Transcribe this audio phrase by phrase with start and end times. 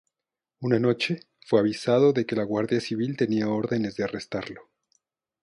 [0.61, 4.71] Una noche fue avisado de que la Guardia Civil tenía órdenes de arrestarlo.